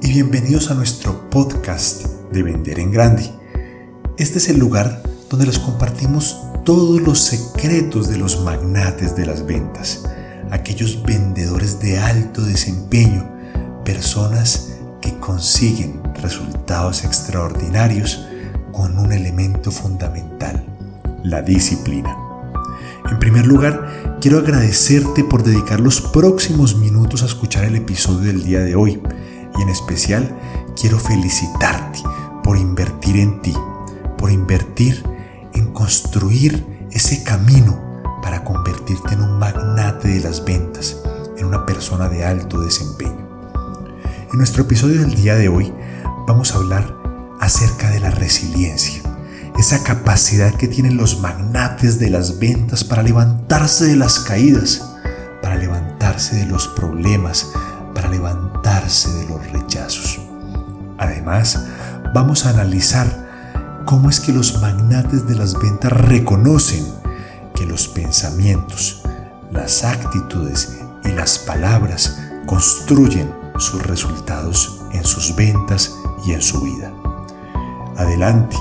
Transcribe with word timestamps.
y 0.00 0.08
bienvenidos 0.14 0.70
a 0.70 0.74
nuestro 0.74 1.28
podcast 1.28 2.06
de 2.32 2.42
Vender 2.42 2.78
en 2.78 2.90
Grande. 2.90 3.30
Este 4.16 4.38
es 4.38 4.48
el 4.48 4.58
lugar 4.58 5.02
donde 5.28 5.44
les 5.44 5.58
compartimos 5.58 6.40
todos 6.64 7.02
los 7.02 7.18
secretos 7.18 8.08
de 8.08 8.16
los 8.16 8.40
magnates 8.40 9.14
de 9.16 9.26
las 9.26 9.44
ventas, 9.44 10.04
aquellos 10.50 11.02
vendedores 11.02 11.80
de 11.80 11.98
alto 11.98 12.40
desempeño, 12.40 13.30
personas 13.84 14.78
que 15.02 15.14
consiguen 15.18 16.00
resultados 16.14 17.04
extraordinarios 17.04 18.26
con 18.72 18.98
un 18.98 19.12
elemento 19.12 19.70
fundamental, 19.70 20.64
la 21.24 21.42
disciplina. 21.42 22.16
En 23.10 23.18
primer 23.18 23.46
lugar, 23.46 24.18
quiero 24.20 24.38
agradecerte 24.38 25.24
por 25.24 25.42
dedicar 25.42 25.80
los 25.80 26.00
próximos 26.00 26.76
minutos 26.76 27.22
a 27.22 27.26
escuchar 27.26 27.64
el 27.64 27.76
episodio 27.76 28.20
del 28.20 28.44
día 28.44 28.60
de 28.60 28.76
hoy 28.76 29.00
y 29.58 29.62
en 29.62 29.68
especial 29.68 30.36
quiero 30.80 30.98
felicitarte 30.98 32.00
por 32.42 32.56
invertir 32.56 33.16
en 33.16 33.42
ti, 33.42 33.54
por 34.16 34.30
invertir 34.30 35.02
en 35.54 35.72
construir 35.72 36.64
ese 36.90 37.24
camino 37.24 38.02
para 38.22 38.44
convertirte 38.44 39.14
en 39.14 39.22
un 39.22 39.38
magnate 39.38 40.08
de 40.08 40.20
las 40.20 40.44
ventas, 40.44 40.98
en 41.36 41.46
una 41.46 41.66
persona 41.66 42.08
de 42.08 42.24
alto 42.24 42.60
desempeño. 42.60 43.28
En 44.32 44.38
nuestro 44.38 44.62
episodio 44.62 45.00
del 45.00 45.14
día 45.14 45.34
de 45.34 45.48
hoy 45.48 45.72
vamos 46.26 46.52
a 46.52 46.58
hablar 46.58 46.94
acerca 47.40 47.90
de 47.90 48.00
la 48.00 48.10
resiliencia 48.10 49.02
esa 49.60 49.82
capacidad 49.82 50.54
que 50.54 50.68
tienen 50.68 50.96
los 50.96 51.20
magnates 51.20 51.98
de 51.98 52.08
las 52.08 52.38
ventas 52.38 52.82
para 52.82 53.02
levantarse 53.02 53.84
de 53.84 53.96
las 53.96 54.18
caídas, 54.20 54.94
para 55.42 55.56
levantarse 55.56 56.36
de 56.36 56.46
los 56.46 56.66
problemas, 56.66 57.52
para 57.94 58.08
levantarse 58.08 59.12
de 59.12 59.28
los 59.28 59.52
rechazos. 59.52 60.18
Además, 60.96 61.62
vamos 62.14 62.46
a 62.46 62.50
analizar 62.50 63.28
cómo 63.84 64.08
es 64.08 64.20
que 64.20 64.32
los 64.32 64.62
magnates 64.62 65.28
de 65.28 65.34
las 65.34 65.52
ventas 65.52 65.92
reconocen 65.92 66.86
que 67.54 67.66
los 67.66 67.86
pensamientos, 67.86 69.02
las 69.52 69.84
actitudes 69.84 70.78
y 71.04 71.08
las 71.10 71.38
palabras 71.38 72.18
construyen 72.46 73.30
sus 73.58 73.86
resultados 73.86 74.80
en 74.94 75.04
sus 75.04 75.36
ventas 75.36 75.94
y 76.24 76.32
en 76.32 76.40
su 76.40 76.62
vida. 76.62 76.90
Adelante 77.98 78.56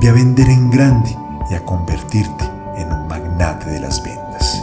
Ve 0.00 0.08
a 0.08 0.12
vender 0.12 0.48
en 0.50 0.70
grande 0.70 1.16
y 1.50 1.54
a 1.54 1.64
convertirte 1.64 2.44
en 2.76 2.92
un 2.92 3.08
magnate 3.08 3.70
de 3.70 3.80
las 3.80 4.02
ventas. 4.02 4.62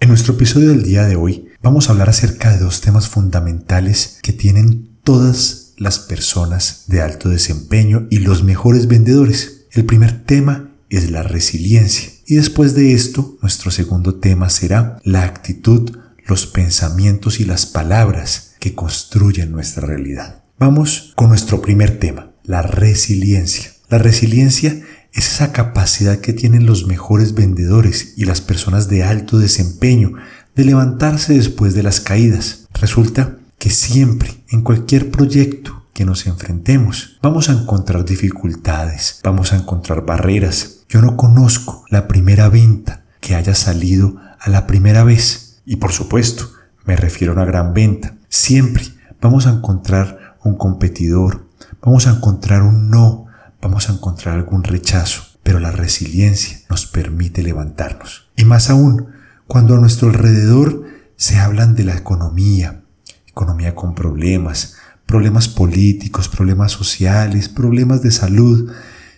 En 0.00 0.08
nuestro 0.08 0.34
episodio 0.34 0.70
del 0.70 0.84
día 0.84 1.04
de 1.04 1.16
hoy 1.16 1.50
vamos 1.62 1.88
a 1.88 1.92
hablar 1.92 2.08
acerca 2.08 2.50
de 2.50 2.58
dos 2.58 2.80
temas 2.80 3.08
fundamentales 3.08 4.18
que 4.22 4.32
tienen 4.32 4.98
todas 5.02 5.74
las 5.76 5.98
personas 5.98 6.84
de 6.86 7.02
alto 7.02 7.28
desempeño 7.28 8.06
y 8.10 8.20
los 8.20 8.42
mejores 8.42 8.88
vendedores. 8.88 9.66
El 9.72 9.84
primer 9.84 10.24
tema 10.24 10.70
es 10.88 11.10
la 11.10 11.22
resiliencia. 11.22 12.13
Y 12.26 12.36
después 12.36 12.74
de 12.74 12.94
esto, 12.94 13.36
nuestro 13.42 13.70
segundo 13.70 14.14
tema 14.14 14.48
será 14.48 14.98
la 15.04 15.24
actitud, 15.24 15.98
los 16.26 16.46
pensamientos 16.46 17.38
y 17.38 17.44
las 17.44 17.66
palabras 17.66 18.54
que 18.60 18.74
construyen 18.74 19.52
nuestra 19.52 19.86
realidad. 19.86 20.42
Vamos 20.58 21.12
con 21.16 21.28
nuestro 21.28 21.60
primer 21.60 21.98
tema, 21.98 22.32
la 22.44 22.62
resiliencia. 22.62 23.72
La 23.90 23.98
resiliencia 23.98 24.80
es 25.12 25.32
esa 25.32 25.52
capacidad 25.52 26.18
que 26.18 26.32
tienen 26.32 26.64
los 26.64 26.86
mejores 26.86 27.34
vendedores 27.34 28.14
y 28.16 28.24
las 28.24 28.40
personas 28.40 28.88
de 28.88 29.04
alto 29.04 29.38
desempeño 29.38 30.14
de 30.56 30.64
levantarse 30.64 31.34
después 31.34 31.74
de 31.74 31.82
las 31.82 32.00
caídas. 32.00 32.66
Resulta 32.72 33.36
que 33.58 33.70
siempre, 33.70 34.30
en 34.48 34.62
cualquier 34.62 35.10
proyecto, 35.10 35.83
que 35.94 36.04
nos 36.04 36.26
enfrentemos. 36.26 37.18
Vamos 37.22 37.48
a 37.48 37.52
encontrar 37.52 38.04
dificultades, 38.04 39.20
vamos 39.22 39.52
a 39.52 39.56
encontrar 39.56 40.04
barreras. 40.04 40.80
Yo 40.88 41.00
no 41.00 41.16
conozco 41.16 41.84
la 41.88 42.08
primera 42.08 42.48
venta 42.48 43.04
que 43.20 43.34
haya 43.34 43.54
salido 43.54 44.16
a 44.38 44.50
la 44.50 44.66
primera 44.66 45.04
vez. 45.04 45.62
Y 45.64 45.76
por 45.76 45.92
supuesto, 45.92 46.50
me 46.84 46.96
refiero 46.96 47.32
a 47.32 47.36
una 47.36 47.46
gran 47.46 47.72
venta. 47.72 48.16
Siempre 48.28 48.84
vamos 49.20 49.46
a 49.46 49.50
encontrar 49.50 50.36
un 50.42 50.56
competidor, 50.56 51.46
vamos 51.80 52.06
a 52.06 52.10
encontrar 52.10 52.62
un 52.62 52.90
no, 52.90 53.26
vamos 53.62 53.88
a 53.88 53.92
encontrar 53.92 54.34
algún 54.34 54.64
rechazo. 54.64 55.22
Pero 55.42 55.60
la 55.60 55.70
resiliencia 55.70 56.58
nos 56.68 56.86
permite 56.86 57.42
levantarnos. 57.42 58.28
Y 58.36 58.44
más 58.44 58.68
aún, 58.68 59.08
cuando 59.46 59.74
a 59.74 59.78
nuestro 59.78 60.08
alrededor 60.08 60.84
se 61.16 61.38
hablan 61.38 61.76
de 61.76 61.84
la 61.84 61.94
economía, 61.94 62.82
economía 63.28 63.74
con 63.74 63.94
problemas, 63.94 64.76
problemas 65.06 65.48
políticos, 65.48 66.28
problemas 66.28 66.72
sociales, 66.72 67.48
problemas 67.48 68.02
de 68.02 68.10
salud, 68.10 68.72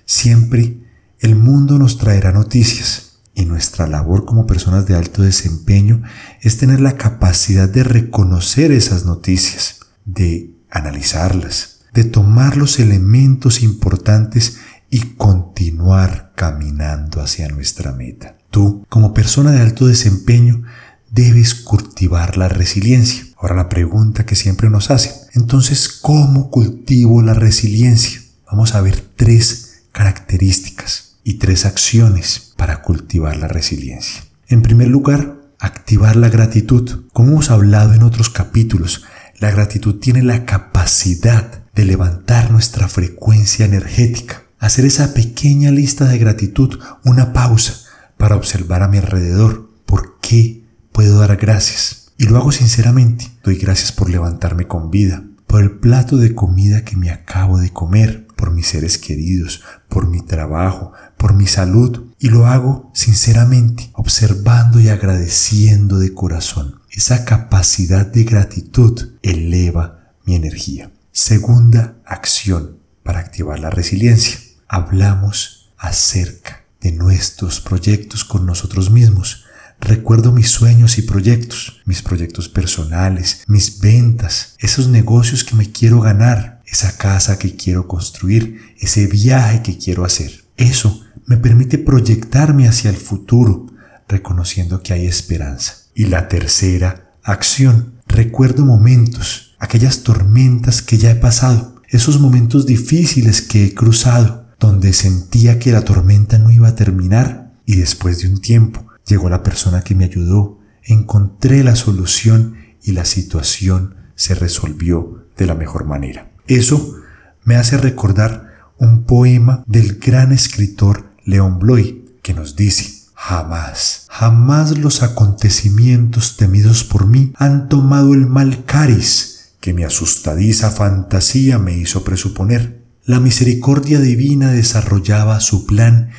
siempre 0.05 0.79
el 1.21 1.37
mundo 1.37 1.79
nos 1.79 1.99
traerá 1.99 2.33
noticias 2.33 3.19
y 3.35 3.45
nuestra 3.45 3.87
labor 3.87 4.25
como 4.25 4.47
personas 4.47 4.87
de 4.87 4.97
alto 4.97 5.23
desempeño 5.23 6.03
es 6.41 6.57
tener 6.57 6.81
la 6.81 6.97
capacidad 6.97 7.69
de 7.69 7.85
reconocer 7.85 8.73
esas 8.73 9.05
noticias, 9.05 9.81
de 10.05 10.55
analizarlas, 10.71 11.81
de 11.93 12.05
tomar 12.05 12.57
los 12.57 12.79
elementos 12.81 13.63
importantes 13.63 14.59
y 14.91 15.01
continuar 15.17 16.33
caminando 16.35 17.21
hacia 17.21 17.49
nuestra 17.49 17.93
meta. 17.93 18.39
Tú, 18.51 18.85
como 18.89 19.13
persona 19.13 19.53
de 19.53 19.61
alto 19.61 19.87
desempeño, 19.87 20.63
debes 21.11 21.55
cultivar 21.55 22.37
la 22.37 22.49
resiliencia. 22.49 23.25
Ahora 23.37 23.57
la 23.57 23.69
pregunta 23.69 24.25
que 24.25 24.35
siempre 24.35 24.71
nos 24.71 24.91
hacen, 24.91 25.13
entonces, 25.37 25.91
¿cómo 25.91 26.51
cultivo 26.51 27.21
la 27.21 27.35
resiliencia? 27.35 28.23
Vamos 28.51 28.75
a 28.75 28.81
ver 28.81 29.05
tres 29.17 29.83
características 29.93 31.17
y 31.25 31.35
tres 31.35 31.67
acciones 31.67 32.55
para 32.57 32.81
cultivar 32.81 33.37
la 33.37 33.47
resiliencia. 33.47 34.25
En 34.49 34.63
primer 34.63 34.89
lugar, 34.89 35.37
activar 35.59 36.17
la 36.17 36.31
gratitud. 36.31 37.05
Como 37.13 37.33
hemos 37.33 37.51
hablado 37.51 37.93
en 37.93 38.03
otros 38.03 38.31
capítulos, 38.31 39.05
la 39.39 39.51
gratitud 39.51 39.97
tiene 39.97 40.23
la 40.23 40.47
capacidad 40.47 41.65
de 41.75 41.85
levantar 41.85 42.51
nuestra 42.51 42.89
frecuencia 42.89 43.67
energética. 43.67 44.43
Hacer 44.59 44.87
esa 44.87 45.13
pequeña 45.13 45.71
lista 45.71 46.07
de 46.07 46.17
gratitud, 46.17 46.79
una 47.05 47.35
pausa 47.35 47.75
para 48.17 48.37
observar 48.37 48.83
a 48.83 48.89
mi 48.89 48.97
alrededor. 48.97 49.71
¿Por 49.85 50.19
qué 50.21 50.65
puedo 50.93 51.19
dar 51.19 51.37
gracias? 51.37 52.06
Y 52.19 52.25
lo 52.25 52.39
hago 52.39 52.53
sinceramente. 52.53 53.31
Doy 53.45 53.57
gracias 53.57 53.93
por 53.93 54.09
levantarme 54.09 54.67
con 54.67 54.91
vida, 54.91 55.25
por 55.47 55.63
el 55.63 55.79
plato 55.79 56.17
de 56.17 56.35
comida 56.35 56.85
que 56.85 56.97
me 56.97 57.11
acabo 57.11 57.59
de 57.59 57.73
comer, 57.73 58.27
por 58.37 58.51
mis 58.51 58.69
seres 58.69 58.99
queridos, 58.99 59.63
por 59.89 60.09
mi 60.09 60.23
trabajo, 60.23 60.93
por 61.19 61.35
mi 61.35 61.47
salud. 61.47 62.07
Y 62.19 62.31
lo 62.31 62.47
hago 62.47 62.91
sinceramente, 62.95 63.91
observando 63.93 64.81
y 64.81 64.89
agradeciendo 64.89 65.99
de 65.99 66.15
corazón. 66.15 66.81
Esa 66.91 67.25
capacidad 67.25 68.07
de 68.07 68.25
gratitud 68.25 69.11
eleva 69.23 70.13
mi 70.25 70.35
energía. 70.35 70.91
Segunda 71.13 71.97
acción 72.07 72.79
para 73.03 73.21
activar 73.21 73.59
la 73.61 73.71
resiliencia. 73.71 74.39
Hablamos 74.69 75.73
acerca 75.77 76.65
de 76.81 76.93
nuestros 76.93 77.61
proyectos 77.61 78.25
con 78.25 78.47
nosotros 78.47 78.91
mismos 78.91 79.46
Recuerdo 79.81 80.33
mis 80.33 80.49
sueños 80.49 80.99
y 80.99 81.03
proyectos, 81.03 81.81
mis 81.85 82.03
proyectos 82.03 82.49
personales, 82.49 83.43
mis 83.47 83.81
ventas, 83.81 84.57
esos 84.59 84.89
negocios 84.89 85.45
que 85.45 85.55
me 85.55 85.71
quiero 85.71 86.01
ganar, 86.01 86.63
esa 86.67 86.97
casa 86.97 87.39
que 87.39 87.55
quiero 87.55 87.87
construir, 87.87 88.61
ese 88.81 89.07
viaje 89.07 89.63
que 89.63 89.79
quiero 89.79 90.05
hacer. 90.05 90.45
Eso 90.57 91.03
me 91.27 91.37
permite 91.37 91.79
proyectarme 91.79 92.69
hacia 92.69 92.91
el 92.91 92.97
futuro, 92.97 93.67
reconociendo 94.09 94.83
que 94.83 94.93
hay 94.93 95.07
esperanza. 95.07 95.75
Y 95.95 96.07
la 96.07 96.29
tercera 96.29 97.13
acción, 97.23 98.01
recuerdo 98.07 98.65
momentos, 98.65 99.55
aquellas 99.59 100.03
tormentas 100.03 100.83
que 100.83 100.99
ya 100.99 101.11
he 101.11 101.17
pasado, 101.17 101.77
esos 101.89 102.21
momentos 102.21 102.67
difíciles 102.67 103.43
que 103.43 103.65
he 103.65 103.75
cruzado, 103.75 104.47
donde 104.59 104.93
sentía 104.93 105.59
que 105.59 105.73
la 105.73 105.83
tormenta 105.83 106.39
no 106.39 106.51
iba 106.51 106.69
a 106.69 106.75
terminar 106.75 107.53
y 107.67 107.77
después 107.77 108.21
de 108.21 108.29
un 108.29 108.41
tiempo 108.41 108.86
Llegó 109.07 109.29
la 109.29 109.43
persona 109.43 109.83
que 109.83 109.95
me 109.95 110.05
ayudó, 110.05 110.59
encontré 110.83 111.63
la 111.63 111.77
solución 111.77 112.57
y 112.83 112.93
la 112.93 113.05
situación 113.05 113.97
se 114.15 114.35
resolvió 114.35 115.27
de 115.37 115.47
la 115.47 115.55
mejor 115.55 115.85
manera. 115.85 116.31
Eso 116.47 116.97
me 117.45 117.57
hace 117.57 117.77
recordar 117.77 118.73
un 118.79 119.05
poema 119.05 119.65
del 119.67 119.99
gran 119.99 120.33
escritor 120.33 121.13
León 121.25 121.59
Bloy 121.59 122.05
que 122.23 122.35
nos 122.35 122.57
dice, 122.57 122.97
Jamás, 123.19 124.07
jamás 124.11 124.79
los 124.79 125.03
acontecimientos 125.03 126.37
temidos 126.37 126.85
por 126.85 127.07
mí 127.07 127.33
han 127.37 127.69
tomado 127.69 128.13
el 128.13 128.27
mal 128.27 128.65
cáriz 128.65 129.55
que 129.61 129.73
mi 129.73 129.83
asustadiza 129.83 130.71
fantasía 130.71 131.59
me 131.59 131.77
hizo 131.77 132.05
presuponer. 132.05 132.85
La 133.05 133.19
misericordia 133.19 134.01
divina 134.01 134.53
desarrollaba 134.53 135.41
su 135.41 135.67
plan 135.67 136.11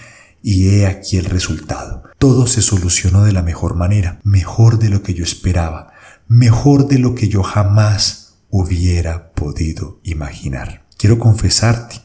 y 0.42 0.69
he 0.69 0.88
aquí 0.88 1.18
el 1.18 1.25
resultado. 1.25 2.04
Todo 2.19 2.48
se 2.48 2.62
solucionó 2.62 3.24
de 3.24 3.34
la 3.34 3.44
mejor 3.44 3.75
manera, 3.75 4.19
mejor 4.24 4.80
de 4.80 4.89
lo 4.89 5.04
que 5.04 5.13
yo 5.13 5.24
esperaba, 5.24 5.94
mejor 6.28 6.88
de 6.88 7.00
lo 7.00 7.16
que 7.16 7.28
yo 7.28 7.44
jamás 7.44 8.36
hubiera 8.50 9.31
podido 9.34 10.00
imaginar. 10.04 10.86
Quiero 10.98 11.19
confesarte 11.19 12.01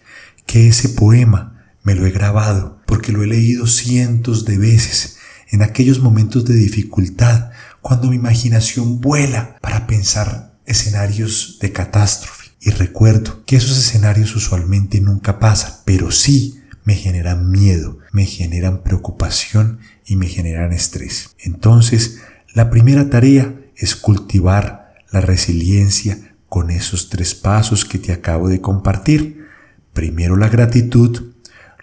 que 0.46 0.69
ese 0.69 0.90
poema 0.90 1.75
me 1.82 1.94
lo 1.94 2.06
he 2.06 2.11
grabado 2.11 2.81
porque 2.87 3.12
lo 3.12 3.23
he 3.23 3.26
leído 3.26 3.67
cientos 3.67 4.44
de 4.44 4.58
veces 4.58 5.19
en 5.50 5.62
aquellos 5.62 6.00
momentos 6.00 6.44
de 6.46 6.55
dificultad, 6.55 7.50
cuando 7.81 8.08
mi 8.08 8.17
imaginación 8.17 9.00
vuela 9.00 9.58
para 9.61 9.87
pensar 9.87 10.58
escenarios 10.67 11.58
de 11.61 11.73
catástrofe. 11.73 12.50
Y 12.61 12.70
recuerdo 12.70 13.44
que 13.44 13.56
esos 13.56 13.76
escenarios 13.76 14.34
usualmente 14.37 15.00
nunca 15.00 15.38
pasan, 15.38 15.75
pero 15.84 16.11
sí 16.11 16.62
me 16.84 16.94
generan 16.94 17.50
miedo, 17.50 17.99
me 18.12 18.26
generan 18.26 18.82
preocupación 18.82 19.79
y 20.05 20.17
me 20.17 20.26
generan 20.26 20.73
estrés. 20.73 21.34
Entonces, 21.38 22.20
la 22.55 22.70
primera 22.70 23.08
tarea 23.08 23.55
es 23.76 23.96
cultivar 23.96 24.94
la 25.11 25.20
resiliencia 25.20 26.34
con 26.49 26.70
esos 26.70 27.08
tres 27.08 27.34
pasos 27.34 27.84
que 27.84 27.99
te 27.99 28.12
acabo 28.12 28.49
de 28.49 28.61
compartir. 28.61 29.46
Primero 29.93 30.37
la 30.37 30.49
gratitud, 30.49 31.32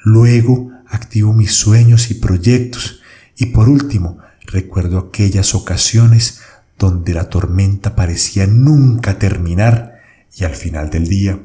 luego 0.03 0.71
activo 0.87 1.33
mis 1.33 1.53
sueños 1.53 2.11
y 2.11 2.15
proyectos 2.15 3.01
y 3.35 3.47
por 3.47 3.69
último 3.69 4.19
recuerdo 4.45 4.99
aquellas 4.99 5.55
ocasiones 5.55 6.41
donde 6.77 7.13
la 7.13 7.29
tormenta 7.29 7.95
parecía 7.95 8.47
nunca 8.47 9.19
terminar 9.19 9.99
y 10.35 10.43
al 10.43 10.55
final 10.55 10.89
del 10.89 11.07
día 11.07 11.39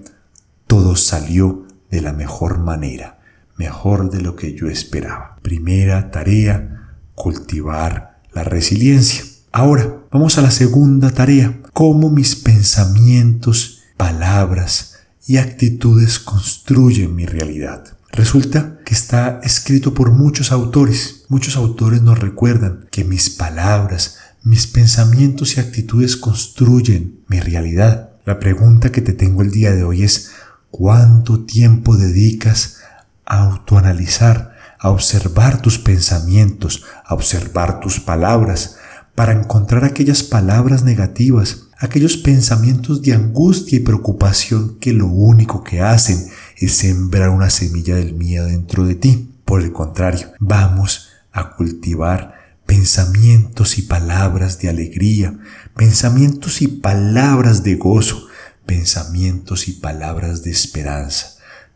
todo 0.66 0.96
salió 0.96 1.66
de 1.90 2.00
la 2.00 2.12
mejor 2.12 2.58
manera, 2.58 3.13
mejor 3.56 4.10
de 4.10 4.20
lo 4.20 4.36
que 4.36 4.54
yo 4.54 4.68
esperaba. 4.68 5.36
Primera 5.42 6.10
tarea, 6.10 6.96
cultivar 7.14 8.20
la 8.32 8.44
resiliencia. 8.44 9.24
Ahora, 9.52 9.98
vamos 10.10 10.38
a 10.38 10.42
la 10.42 10.50
segunda 10.50 11.10
tarea, 11.10 11.60
cómo 11.72 12.10
mis 12.10 12.36
pensamientos, 12.36 13.82
palabras 13.96 14.96
y 15.26 15.36
actitudes 15.36 16.18
construyen 16.18 17.14
mi 17.14 17.26
realidad. 17.26 17.96
Resulta 18.10 18.78
que 18.84 18.94
está 18.94 19.40
escrito 19.42 19.94
por 19.94 20.12
muchos 20.12 20.52
autores. 20.52 21.24
Muchos 21.28 21.56
autores 21.56 22.02
nos 22.02 22.18
recuerdan 22.18 22.86
que 22.90 23.04
mis 23.04 23.30
palabras, 23.30 24.18
mis 24.42 24.66
pensamientos 24.66 25.56
y 25.56 25.60
actitudes 25.60 26.16
construyen 26.16 27.20
mi 27.28 27.40
realidad. 27.40 28.10
La 28.24 28.38
pregunta 28.38 28.92
que 28.92 29.00
te 29.00 29.12
tengo 29.12 29.42
el 29.42 29.50
día 29.50 29.72
de 29.72 29.84
hoy 29.84 30.04
es, 30.04 30.30
¿cuánto 30.70 31.44
tiempo 31.44 31.96
dedicas 31.96 32.78
autoanalizar, 33.26 34.54
a 34.78 34.90
observar 34.90 35.62
tus 35.62 35.78
pensamientos, 35.78 36.84
a 37.04 37.14
observar 37.14 37.80
tus 37.80 38.00
palabras, 38.00 38.76
para 39.14 39.32
encontrar 39.32 39.84
aquellas 39.84 40.22
palabras 40.22 40.82
negativas, 40.82 41.68
aquellos 41.78 42.16
pensamientos 42.16 43.02
de 43.02 43.14
angustia 43.14 43.76
y 43.76 43.82
preocupación 43.82 44.78
que 44.80 44.92
lo 44.92 45.06
único 45.06 45.62
que 45.62 45.80
hacen 45.80 46.26
es 46.56 46.76
sembrar 46.76 47.30
una 47.30 47.50
semilla 47.50 47.96
del 47.96 48.14
miedo 48.14 48.46
dentro 48.46 48.84
de 48.84 48.94
ti. 48.94 49.30
Por 49.44 49.62
el 49.62 49.72
contrario, 49.72 50.32
vamos 50.40 51.08
a 51.32 51.50
cultivar 51.50 52.34
pensamientos 52.66 53.78
y 53.78 53.82
palabras 53.82 54.58
de 54.58 54.68
alegría, 54.68 55.38
pensamientos 55.76 56.62
y 56.62 56.68
palabras 56.68 57.62
de 57.62 57.74
gozo, 57.76 58.26
pensamientos 58.66 59.68
y 59.68 59.72
palabras 59.72 60.42
de 60.42 60.50
esperanza, 60.50 61.33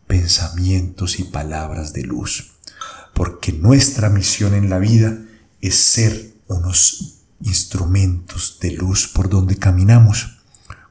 pensamientos 0.09 1.19
y 1.19 1.23
palabras 1.23 1.93
de 1.93 2.01
luz. 2.01 2.53
Porque 3.13 3.53
nuestra 3.53 4.09
misión 4.09 4.55
en 4.55 4.67
la 4.67 4.79
vida 4.79 5.19
es 5.61 5.75
ser 5.75 6.33
unos 6.47 7.19
instrumentos 7.41 8.57
de 8.59 8.71
luz 8.71 9.07
por 9.07 9.29
donde 9.29 9.57
caminamos, 9.57 10.39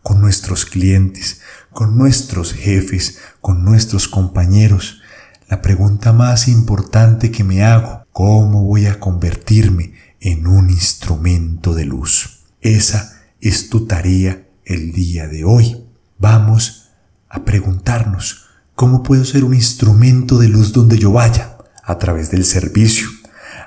con 0.04 0.20
nuestros 0.20 0.64
clientes, 0.64 1.40
con 1.72 1.98
nuestros 1.98 2.52
jefes, 2.52 3.18
con 3.40 3.64
nuestros 3.64 4.06
compañeros. 4.06 5.00
La 5.48 5.62
pregunta 5.62 6.12
más 6.12 6.46
importante 6.46 7.32
que 7.32 7.42
me 7.42 7.64
hago, 7.64 8.06
¿cómo 8.12 8.62
voy 8.62 8.86
a 8.86 9.00
convertirme 9.00 9.94
en 10.20 10.46
un 10.46 10.70
instrumento 10.70 11.74
de 11.74 11.86
luz? 11.86 12.44
Esa 12.60 13.20
es 13.40 13.68
tu 13.68 13.84
tarea 13.84 14.46
el 14.64 14.92
día 14.92 15.26
de 15.26 15.42
hoy. 15.42 15.84
Vamos 16.18 16.90
a 17.28 17.44
preguntarnos, 17.44 18.47
¿cómo 18.78 19.02
puedo 19.02 19.24
ser 19.24 19.42
un 19.42 19.54
instrumento 19.54 20.38
de 20.38 20.46
luz 20.46 20.72
donde 20.72 20.98
yo 20.98 21.10
vaya? 21.10 21.58
A 21.82 21.98
través 21.98 22.30
del 22.30 22.44
servicio, 22.44 23.08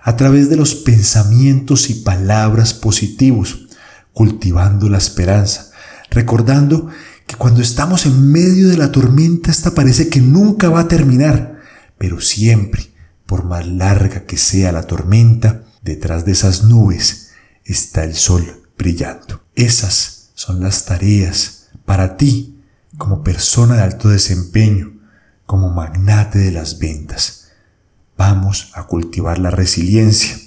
a 0.04 0.16
través 0.16 0.50
de 0.50 0.56
los 0.56 0.74
pensamientos 0.74 1.90
y 1.90 1.96
palabras 1.96 2.74
positivos, 2.74 3.68
cultivando 4.14 4.88
la 4.88 5.00
esperanza, 5.00 5.70
recordando 6.12 6.88
que 7.28 7.36
cuando 7.36 7.62
estamos 7.62 8.06
en 8.06 8.32
medio 8.32 8.70
de 8.70 8.78
la 8.78 8.94
tormenta 8.94 9.52
esta 9.52 9.76
parece 9.76 10.08
que 10.08 10.22
nunca 10.22 10.70
va 10.70 10.80
a 10.80 10.88
terminar, 10.88 11.60
pero 11.98 12.22
siempre, 12.22 12.94
por 13.26 13.44
más 13.44 13.68
larga 13.68 14.26
que 14.26 14.38
sea 14.38 14.72
la 14.72 14.84
tormenta, 14.84 15.66
detrás 15.82 16.24
de 16.24 16.32
esas 16.32 16.64
nubes 16.64 17.32
está 17.66 18.06
el 18.06 18.16
sol 18.16 18.46
brillando. 18.78 19.44
Esas 19.56 20.32
son 20.36 20.62
las 20.62 20.86
tareas 20.86 21.68
para 21.84 22.16
ti 22.16 22.62
como 22.98 23.24
persona 23.24 23.76
de 23.76 23.82
alto 23.82 24.08
desempeño, 24.08 25.01
como 25.52 25.70
magnate 25.70 26.40
de 26.40 26.52
las 26.52 26.80
ventas 26.80 27.50
Vamos 28.18 28.72
a 28.74 28.84
cultivar 28.84 29.38
la 29.38 29.52
resiliencia 29.52 30.38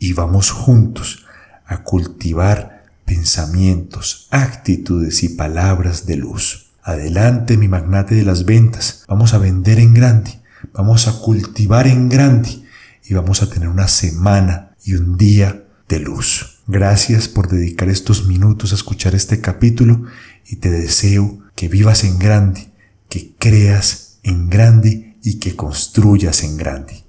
y 0.00 0.14
vamos 0.14 0.50
juntos 0.50 1.26
a 1.64 1.84
cultivar 1.84 2.86
pensamientos, 3.04 4.26
actitudes 4.32 5.22
y 5.22 5.28
palabras 5.28 6.06
de 6.06 6.16
luz. 6.16 6.72
Adelante 6.82 7.56
mi 7.56 7.68
magnate 7.68 8.16
de 8.16 8.24
las 8.24 8.44
ventas, 8.44 9.04
vamos 9.06 9.32
a 9.32 9.38
vender 9.38 9.78
en 9.78 9.94
grande, 9.94 10.40
vamos 10.72 11.06
a 11.06 11.12
cultivar 11.12 11.86
en 11.86 12.08
grande 12.08 12.64
y 13.04 13.14
vamos 13.14 13.42
a 13.42 13.48
tener 13.48 13.68
una 13.68 13.86
semana 13.86 14.74
y 14.84 14.94
un 14.94 15.16
día 15.16 15.66
de 15.88 16.00
luz. 16.00 16.62
Gracias 16.66 17.28
por 17.28 17.46
dedicar 17.46 17.88
estos 17.88 18.26
minutos 18.26 18.72
a 18.72 18.74
escuchar 18.74 19.14
este 19.14 19.40
capítulo 19.40 20.02
y 20.48 20.56
te 20.56 20.72
deseo 20.72 21.38
que 21.54 21.68
vivas 21.68 22.02
en 22.02 22.18
grande, 22.18 22.72
que 23.08 23.36
creas 23.38 24.11
en 24.22 24.48
grande 24.48 25.16
y 25.22 25.38
que 25.38 25.56
construyas 25.56 26.42
en 26.44 26.56
grande. 26.56 27.01